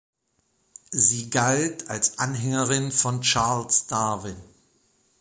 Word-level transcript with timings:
Sie 0.89 1.29
galt 1.29 1.87
als 1.91 2.17
Anhängerin 2.17 2.91
von 2.91 3.21
Charles 3.21 3.85
Darwin. 3.85 4.35